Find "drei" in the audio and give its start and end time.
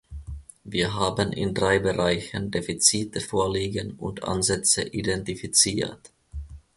1.53-1.77